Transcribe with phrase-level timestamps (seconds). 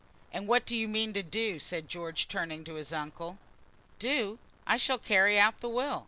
[0.33, 3.37] "And what do you mean to do?" said George, turning to his uncle.
[3.99, 4.39] "Do!
[4.65, 5.99] I shall carry out the will.